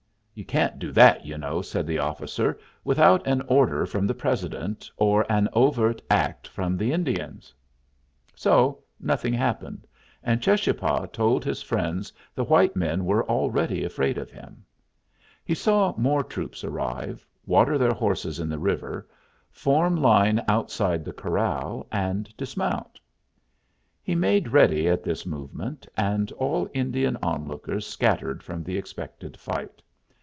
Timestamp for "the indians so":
6.77-8.79